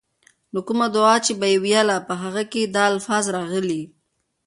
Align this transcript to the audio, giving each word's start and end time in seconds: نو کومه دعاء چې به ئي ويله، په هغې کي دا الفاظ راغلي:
نو 0.53 0.59
کومه 0.67 0.87
دعاء 0.95 1.19
چې 1.25 1.31
به 1.39 1.47
ئي 1.51 1.57
ويله، 1.63 1.97
په 2.07 2.13
هغې 2.21 2.45
کي 2.53 2.61
دا 2.75 2.83
الفاظ 2.93 3.25
راغلي: 3.37 3.81